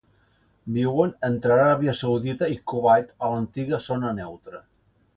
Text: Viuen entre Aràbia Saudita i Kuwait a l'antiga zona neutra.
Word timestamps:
Viuen 0.77 1.13
entre 1.27 1.53
Aràbia 1.57 1.95
Saudita 2.01 2.51
i 2.57 2.57
Kuwait 2.73 3.15
a 3.27 3.33
l'antiga 3.37 3.85
zona 3.91 4.19
neutra. 4.23 4.69